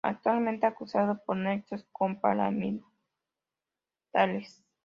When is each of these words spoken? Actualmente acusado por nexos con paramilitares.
Actualmente 0.03 0.65
acusado 0.65 1.21
por 1.27 1.37
nexos 1.37 1.85
con 1.91 2.19
paramilitares. 2.19 4.63